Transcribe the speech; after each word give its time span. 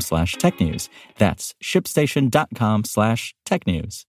slash 0.00 0.36
technews. 0.36 0.88
That's 1.18 1.54
shipstation.com 1.62 2.84
slash 2.84 3.34
tech 3.44 3.66
news. 3.66 4.06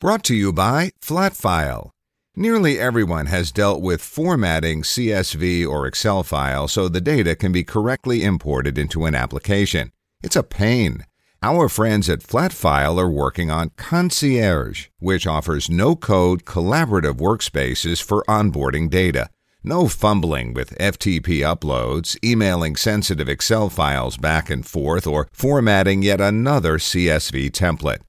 Brought 0.00 0.24
to 0.24 0.34
you 0.34 0.52
by 0.52 0.92
Flatfile. 1.00 1.90
Nearly 2.34 2.78
everyone 2.78 3.26
has 3.26 3.52
dealt 3.52 3.82
with 3.82 4.00
formatting 4.00 4.82
CSV 4.82 5.68
or 5.68 5.86
Excel 5.86 6.22
files 6.22 6.72
so 6.72 6.88
the 6.88 7.00
data 7.00 7.36
can 7.36 7.52
be 7.52 7.62
correctly 7.62 8.24
imported 8.24 8.78
into 8.78 9.04
an 9.04 9.14
application. 9.14 9.92
It's 10.22 10.34
a 10.34 10.42
pain. 10.42 11.04
Our 11.42 11.68
friends 11.68 12.08
at 12.08 12.20
Flatfile 12.20 12.98
are 12.98 13.10
working 13.10 13.50
on 13.50 13.72
Concierge, 13.76 14.86
which 14.98 15.26
offers 15.26 15.68
no 15.68 15.94
code 15.94 16.44
collaborative 16.44 17.18
workspaces 17.18 18.02
for 18.02 18.24
onboarding 18.28 18.88
data. 18.88 19.28
No 19.64 19.86
fumbling 19.86 20.54
with 20.54 20.76
FTP 20.78 21.40
uploads, 21.40 22.16
emailing 22.24 22.74
sensitive 22.74 23.28
Excel 23.28 23.70
files 23.70 24.16
back 24.16 24.50
and 24.50 24.66
forth, 24.66 25.06
or 25.06 25.28
formatting 25.32 26.02
yet 26.02 26.20
another 26.20 26.78
CSV 26.78 27.50
template. 27.52 28.00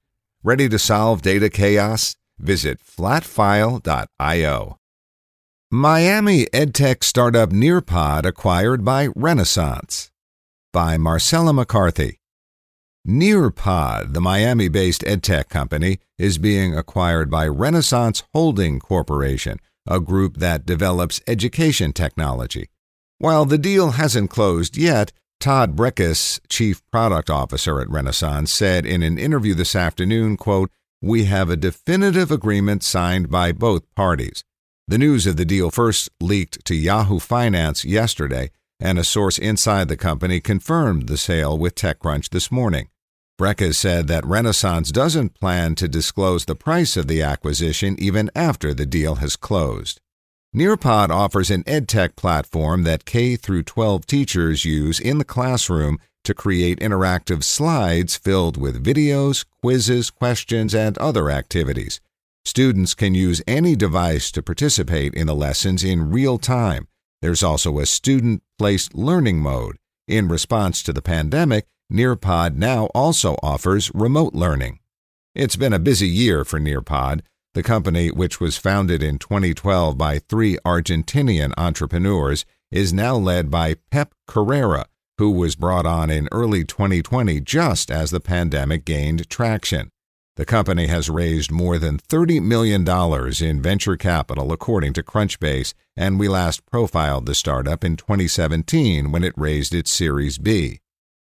Ready 0.42 0.68
to 0.68 0.78
solve 0.78 1.22
data 1.22 1.48
chaos? 1.48 2.16
Visit 2.38 2.80
flatfile.io. 2.82 4.78
Miami 5.70 6.44
EdTech 6.46 7.04
startup 7.04 7.50
Nearpod 7.50 8.24
acquired 8.26 8.84
by 8.84 9.08
Renaissance. 9.14 10.10
By 10.72 10.98
Marcella 10.98 11.52
McCarthy. 11.52 12.18
Nearpod, 13.06 14.12
the 14.12 14.20
Miami 14.20 14.68
based 14.68 15.02
EdTech 15.02 15.48
company, 15.48 15.98
is 16.18 16.38
being 16.38 16.76
acquired 16.76 17.30
by 17.30 17.46
Renaissance 17.46 18.24
Holding 18.32 18.80
Corporation, 18.80 19.58
a 19.86 20.00
group 20.00 20.38
that 20.38 20.66
develops 20.66 21.20
education 21.26 21.92
technology. 21.92 22.68
While 23.18 23.44
the 23.44 23.58
deal 23.58 23.92
hasn't 23.92 24.30
closed 24.30 24.76
yet, 24.76 25.12
Todd 25.40 25.76
Brekhus, 25.76 26.40
chief 26.48 26.82
product 26.90 27.28
officer 27.28 27.80
at 27.80 27.90
Renaissance, 27.90 28.52
said 28.52 28.86
in 28.86 29.02
an 29.02 29.18
interview 29.18 29.54
this 29.54 29.76
afternoon, 29.76 30.36
quote, 30.36 30.70
"We 31.02 31.24
have 31.24 31.50
a 31.50 31.56
definitive 31.56 32.30
agreement 32.30 32.82
signed 32.82 33.30
by 33.30 33.52
both 33.52 33.82
parties." 33.94 34.42
The 34.88 34.98
news 34.98 35.26
of 35.26 35.36
the 35.36 35.44
deal 35.44 35.70
first 35.70 36.08
leaked 36.20 36.64
to 36.66 36.74
Yahoo 36.74 37.18
Finance 37.18 37.84
yesterday, 37.84 38.50
and 38.80 38.98
a 38.98 39.04
source 39.04 39.38
inside 39.38 39.88
the 39.88 39.96
company 39.96 40.40
confirmed 40.40 41.08
the 41.08 41.16
sale 41.16 41.56
with 41.58 41.74
TechCrunch 41.74 42.30
this 42.30 42.50
morning. 42.50 42.88
Brekhus 43.36 43.74
said 43.74 44.06
that 44.06 44.24
Renaissance 44.24 44.92
doesn't 44.92 45.34
plan 45.40 45.74
to 45.74 45.88
disclose 45.88 46.44
the 46.44 46.54
price 46.54 46.96
of 46.96 47.08
the 47.08 47.20
acquisition 47.20 47.96
even 47.98 48.30
after 48.34 48.72
the 48.72 48.86
deal 48.86 49.16
has 49.16 49.34
closed. 49.34 50.00
Nearpod 50.54 51.10
offers 51.10 51.50
an 51.50 51.64
edtech 51.64 52.14
platform 52.14 52.84
that 52.84 53.04
K 53.04 53.34
through 53.34 53.64
12 53.64 54.06
teachers 54.06 54.64
use 54.64 55.00
in 55.00 55.18
the 55.18 55.24
classroom 55.24 55.98
to 56.22 56.32
create 56.32 56.78
interactive 56.78 57.42
slides 57.42 58.16
filled 58.16 58.56
with 58.56 58.84
videos, 58.84 59.44
quizzes, 59.60 60.10
questions, 60.10 60.72
and 60.72 60.96
other 60.98 61.28
activities. 61.28 62.00
Students 62.44 62.94
can 62.94 63.14
use 63.14 63.42
any 63.48 63.74
device 63.74 64.30
to 64.30 64.44
participate 64.44 65.12
in 65.12 65.26
the 65.26 65.34
lessons 65.34 65.82
in 65.82 66.10
real 66.10 66.38
time. 66.38 66.86
There's 67.20 67.42
also 67.42 67.80
a 67.80 67.86
student 67.86 68.44
placed 68.58 68.94
learning 68.94 69.40
mode. 69.40 69.76
In 70.06 70.28
response 70.28 70.82
to 70.84 70.92
the 70.92 71.02
pandemic, 71.02 71.66
Nearpod 71.92 72.56
now 72.56 72.86
also 72.94 73.36
offers 73.42 73.90
remote 73.94 74.34
learning. 74.34 74.80
It's 75.34 75.56
been 75.56 75.72
a 75.72 75.78
busy 75.78 76.08
year 76.08 76.44
for 76.44 76.58
Nearpod. 76.58 77.20
The 77.52 77.62
company, 77.62 78.10
which 78.10 78.40
was 78.40 78.56
founded 78.56 79.02
in 79.02 79.18
2012 79.18 79.96
by 79.96 80.18
three 80.18 80.58
Argentinian 80.64 81.52
entrepreneurs, 81.56 82.44
is 82.70 82.92
now 82.92 83.16
led 83.16 83.50
by 83.50 83.76
Pep 83.90 84.14
Carrera, 84.26 84.86
who 85.18 85.30
was 85.30 85.54
brought 85.54 85.86
on 85.86 86.10
in 86.10 86.28
early 86.32 86.64
2020 86.64 87.40
just 87.40 87.90
as 87.90 88.10
the 88.10 88.18
pandemic 88.20 88.84
gained 88.84 89.28
traction. 89.28 89.90
The 90.36 90.44
company 90.44 90.88
has 90.88 91.08
raised 91.08 91.52
more 91.52 91.78
than 91.78 91.98
$30 91.98 92.42
million 92.42 92.88
in 93.40 93.62
venture 93.62 93.96
capital, 93.96 94.50
according 94.50 94.94
to 94.94 95.02
Crunchbase, 95.04 95.74
and 95.96 96.18
we 96.18 96.26
last 96.26 96.66
profiled 96.66 97.26
the 97.26 97.36
startup 97.36 97.84
in 97.84 97.96
2017 97.96 99.12
when 99.12 99.22
it 99.22 99.34
raised 99.36 99.72
its 99.72 99.92
Series 99.92 100.38
B. 100.38 100.80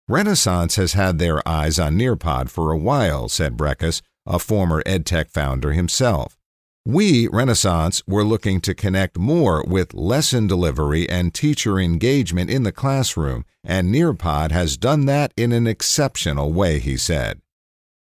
Renaissance 0.06 0.76
has 0.76 0.92
had 0.92 1.18
their 1.18 1.46
eyes 1.48 1.78
on 1.78 1.96
Nearpod 1.96 2.50
for 2.50 2.70
a 2.70 2.76
while, 2.76 3.26
said 3.26 3.56
Brekhus, 3.56 4.02
a 4.26 4.38
former 4.38 4.82
EdTech 4.82 5.30
founder 5.30 5.72
himself. 5.72 6.36
We, 6.84 7.26
Renaissance, 7.28 8.02
were 8.06 8.24
looking 8.24 8.60
to 8.62 8.74
connect 8.74 9.16
more 9.16 9.64
with 9.66 9.94
lesson 9.94 10.46
delivery 10.46 11.08
and 11.08 11.32
teacher 11.32 11.78
engagement 11.78 12.50
in 12.50 12.64
the 12.64 12.72
classroom, 12.72 13.46
and 13.64 13.94
Nearpod 13.94 14.50
has 14.50 14.76
done 14.76 15.06
that 15.06 15.32
in 15.38 15.52
an 15.52 15.66
exceptional 15.66 16.52
way, 16.52 16.80
he 16.80 16.98
said. 16.98 17.40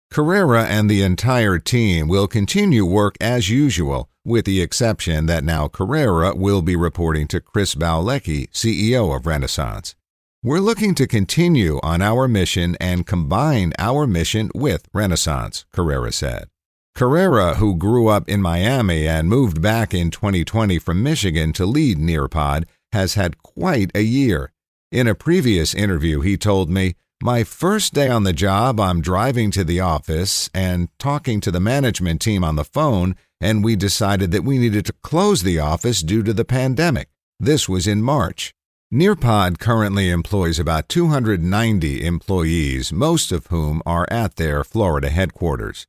Carrera 0.09 0.67
and 0.67 0.89
the 0.89 1.03
entire 1.03 1.59
team 1.59 2.07
will 2.07 2.29
continue 2.29 2.85
work 2.85 3.17
as 3.21 3.51
usual, 3.51 4.09
with 4.25 4.45
the 4.45 4.63
exception 4.63 5.27
that 5.27 5.43
now 5.43 5.67
Carrera 5.67 6.33
will 6.37 6.63
be 6.63 6.77
reporting 6.77 7.27
to 7.27 7.41
Chris 7.41 7.75
Bauleke, 7.75 8.49
CEO 8.53 9.17
of 9.17 9.27
Renaissance. 9.27 9.97
We're 10.41 10.61
looking 10.61 10.95
to 10.95 11.09
continue 11.09 11.81
on 11.83 12.01
our 12.01 12.29
mission 12.29 12.77
and 12.81 13.05
combine 13.05 13.73
our 13.77 14.07
mission 14.07 14.53
with 14.55 14.89
Renaissance, 14.95 15.65
Carrera 15.73 16.13
said. 16.13 16.47
Carrera, 16.95 17.57
who 17.57 17.75
grew 17.75 18.07
up 18.07 18.29
in 18.29 18.41
Miami 18.41 19.09
and 19.09 19.29
moved 19.29 19.61
back 19.61 19.93
in 19.93 20.13
2020 20.13 20.79
from 20.79 21.03
Michigan 21.03 21.53
to 21.55 21.67
lead 21.67 21.99
Nearpod, 21.99 22.67
has 22.93 23.15
had 23.15 23.43
quite 23.43 23.91
a 23.97 24.03
year. 24.03 24.53
In 24.93 25.09
a 25.09 25.15
previous 25.17 25.75
interview, 25.75 26.21
he 26.21 26.37
told 26.37 26.71
me, 26.71 26.95
My 27.21 27.43
first 27.43 27.93
day 27.93 28.09
on 28.09 28.23
the 28.23 28.33
job, 28.33 28.79
I'm 28.79 29.01
driving 29.01 29.51
to 29.51 29.65
the 29.65 29.81
office 29.81 30.49
and 30.55 30.89
talking 31.01 31.41
to 31.41 31.51
the 31.51 31.59
management 31.59 32.21
team 32.21 32.45
on 32.45 32.55
the 32.55 32.63
phone, 32.63 33.17
and 33.41 33.65
we 33.65 33.75
decided 33.75 34.31
that 34.31 34.45
we 34.45 34.59
needed 34.59 34.87
to 34.87 34.95
close 35.03 35.43
the 35.43 35.59
office 35.59 36.01
due 36.01 36.23
to 36.23 36.33
the 36.33 36.45
pandemic. 36.45 37.09
This 37.41 37.69
was 37.69 37.89
in 37.89 38.03
March. 38.03 38.55
Nearpod 38.91 39.59
currently 39.59 40.09
employs 40.09 40.59
about 40.59 40.89
290 40.89 42.07
employees, 42.07 42.91
most 42.91 43.31
of 43.31 43.49
whom 43.49 43.83
are 43.85 44.07
at 44.11 44.37
their 44.37 44.65
Florida 44.65 45.11
headquarters. 45.11 45.87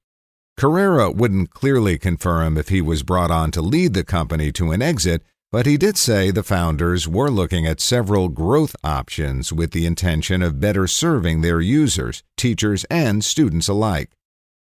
Carrera 0.57 1.09
wouldn't 1.09 1.51
clearly 1.51 1.97
confirm 1.97 2.57
if 2.57 2.67
he 2.67 2.81
was 2.81 3.03
brought 3.03 3.31
on 3.31 3.51
to 3.51 3.61
lead 3.61 3.93
the 3.93 4.03
company 4.03 4.51
to 4.51 4.73
an 4.73 4.81
exit, 4.81 5.23
but 5.49 5.65
he 5.65 5.77
did 5.77 5.95
say 5.95 6.29
the 6.29 6.43
founders 6.43 7.07
were 7.07 7.31
looking 7.31 7.65
at 7.65 7.79
several 7.79 8.27
growth 8.27 8.75
options 8.83 9.53
with 9.53 9.71
the 9.71 9.85
intention 9.85 10.41
of 10.41 10.59
better 10.59 10.85
serving 10.85 11.39
their 11.39 11.61
users, 11.61 12.21
teachers, 12.35 12.83
and 12.89 13.23
students 13.23 13.69
alike. 13.69 14.09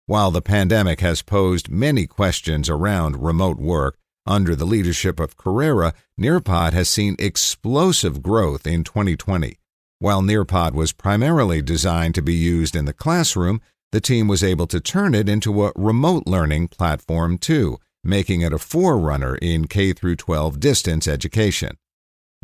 While 0.04 0.30
the 0.30 0.42
pandemic 0.42 1.00
has 1.00 1.22
posed 1.22 1.70
many 1.70 2.06
questions 2.06 2.68
around 2.68 3.24
remote 3.24 3.56
work, 3.56 3.96
under 4.26 4.56
the 4.56 4.64
leadership 4.64 5.20
of 5.20 5.36
Carrera, 5.36 5.94
Nearpod 6.20 6.72
has 6.72 6.88
seen 6.88 7.16
explosive 7.18 8.22
growth 8.22 8.66
in 8.66 8.84
2020. 8.84 9.58
While 9.98 10.22
Nearpod 10.22 10.72
was 10.72 10.92
primarily 10.92 11.62
designed 11.62 12.14
to 12.16 12.22
be 12.22 12.34
used 12.34 12.76
in 12.76 12.84
the 12.84 12.92
classroom, 12.92 13.60
the 13.92 14.00
team 14.00 14.28
was 14.28 14.44
able 14.44 14.66
to 14.66 14.80
turn 14.80 15.14
it 15.14 15.28
into 15.28 15.64
a 15.64 15.72
remote 15.74 16.24
learning 16.26 16.68
platform 16.68 17.38
too, 17.38 17.78
making 18.04 18.42
it 18.42 18.52
a 18.52 18.58
forerunner 18.58 19.36
in 19.36 19.66
K 19.66 19.92
12 19.92 20.60
distance 20.60 21.08
education. 21.08 21.76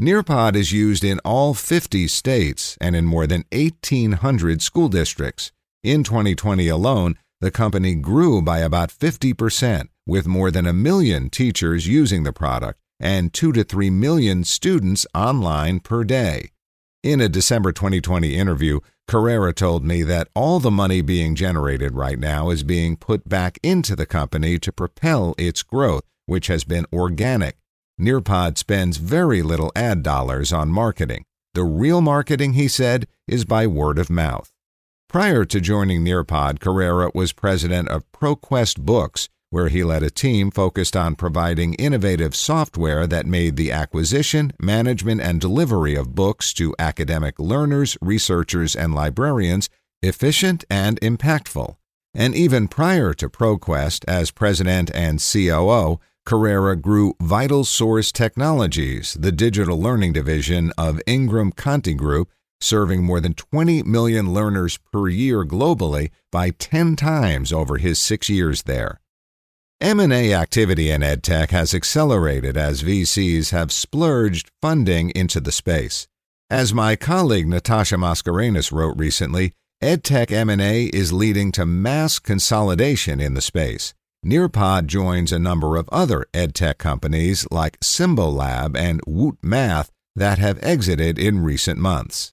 Nearpod 0.01 0.57
is 0.57 0.73
used 0.73 1.05
in 1.05 1.21
all 1.25 1.53
50 1.53 2.09
states 2.09 2.79
and 2.81 2.97
in 2.97 3.05
more 3.05 3.27
than 3.27 3.45
1,800 3.53 4.63
school 4.63 4.89
districts. 4.89 5.53
In 5.83 6.03
2020 6.03 6.69
alone, 6.69 7.19
the 7.43 7.51
company 7.51 7.97
grew 7.97 8.41
by 8.41 8.61
about 8.61 8.91
50%, 8.91 9.89
with 10.07 10.29
more 10.29 10.53
than 10.53 10.65
a 10.65 10.73
million 10.73 11.29
teachers 11.29 11.89
using 11.89 12.23
the 12.23 12.33
product 12.33 12.79
and 13.01 13.33
2 13.33 13.51
to 13.51 13.65
3 13.65 13.91
million 13.91 14.45
students 14.45 15.05
online 15.13 15.81
per 15.81 16.05
day. 16.05 16.51
In 17.03 17.21
a 17.21 17.29
December 17.29 17.73
2020 17.73 18.37
interview, 18.37 18.79
Carrera 19.09 19.53
told 19.53 19.85
me 19.85 20.05
that 20.05 20.29
all 20.37 20.61
the 20.61 20.71
money 20.71 21.01
being 21.01 21.35
generated 21.35 21.97
right 21.97 22.17
now 22.17 22.51
is 22.51 22.63
being 22.63 22.97
put 22.97 23.29
back 23.29 23.59
into 23.61 23.97
the 23.97 24.07
company 24.07 24.57
to 24.61 24.71
propel 24.71 25.35
its 25.37 25.65
growth, 25.65 26.05
which 26.27 26.47
has 26.47 26.63
been 26.63 26.87
organic. 26.93 27.57
Nearpod 28.01 28.57
spends 28.57 28.99
very 28.99 29.43
little 29.43 29.73
ad 29.75 30.05
dollars 30.05 30.53
on 30.53 30.69
marketing. 30.69 31.25
The 31.55 31.65
real 31.65 32.03
marketing, 32.03 32.53
he 32.53 32.69
said, 32.69 33.09
is 33.27 33.45
by 33.45 33.67
word 33.67 33.99
of 33.99 34.09
mouth. 34.09 34.52
Prior 35.13 35.45
to 35.45 35.61
joining 35.61 36.03
Nearpod, 36.03 36.59
Carrera 36.59 37.11
was 37.15 37.35
president 37.35 37.87
of 37.91 38.11
ProQuest 38.13 38.81
Books, 38.81 39.29
where 39.51 39.69
he 39.69 39.85
led 39.85 40.03
a 40.03 40.09
team 40.09 40.51
focused 40.51 40.97
on 40.97 41.17
providing 41.17 41.75
innovative 41.75 42.35
software 42.35 43.07
that 43.07 43.27
made 43.27 43.57
the 43.57 43.71
acquisition, 43.71 44.55
management, 44.59 45.21
and 45.21 45.39
delivery 45.39 45.95
of 45.97 46.15
books 46.15 46.55
to 46.55 46.75
academic 46.79 47.39
learners, 47.39 47.99
researchers, 48.01 48.75
and 48.75 48.95
librarians 48.95 49.69
efficient 50.01 50.65
and 50.71 50.99
impactful. 51.03 51.77
And 52.15 52.35
even 52.35 52.67
prior 52.67 53.13
to 53.13 53.29
ProQuest, 53.29 54.07
as 54.09 54.31
president 54.31 54.91
and 54.95 55.21
COO, 55.21 56.01
Carrera 56.25 56.75
grew 56.75 57.13
VitalSource 57.21 58.13
Technologies, 58.13 59.19
the 59.21 59.31
digital 59.31 59.79
learning 59.79 60.15
division 60.15 60.73
of 60.79 61.03
Ingram 61.07 61.53
Content 61.53 61.99
Group, 61.99 62.31
serving 62.63 63.03
more 63.03 63.21
than 63.21 63.35
20 63.35 63.83
million 63.83 64.33
learners 64.33 64.79
per 64.93 65.09
year 65.09 65.45
globally 65.45 66.11
by 66.31 66.51
10 66.51 66.97
times 66.97 67.53
over 67.53 67.79
his 67.79 67.99
6 67.99 68.29
years 68.29 68.63
there. 68.63 69.01
M&A 69.81 70.33
activity 70.33 70.91
in 70.91 71.01
EdTech 71.01 71.51
has 71.51 71.75
accelerated 71.75 72.57
as 72.57 72.85
VCs 72.85 73.51
have 73.51 73.73
splurged 73.73 74.49
funding 74.61 75.11
into 75.11 75.41
the 75.41 75.51
space. 75.51 76.07
As 76.49 76.73
my 76.73 76.95
colleague 76.95 77.49
Natasha 77.49 77.97
Mascarenhas 77.97 78.71
wrote 78.71 78.97
recently, 78.97 79.53
EdTech 79.83 80.31
M&A 80.31 80.85
is 80.85 81.13
leading 81.13 81.51
to 81.53 81.67
mass 81.67 82.21
consolidation 82.21 83.21
in 83.21 83.35
the 83.35 83.41
space. 83.41 83.93
Nearpod 84.25 84.87
joins 84.87 85.33
a 85.33 85.39
number 85.41 85.77
of 85.77 85.89
other 85.89 86.27
EdTech 86.33 86.79
companies 86.79 87.45
like 87.51 87.81
Symbolab 87.81 88.77
and 88.77 89.01
Woot 89.05 89.39
Math 89.43 89.91
that 90.15 90.39
have 90.39 90.63
exited 90.63 91.19
in 91.19 91.43
recent 91.43 91.81
months. 91.81 92.33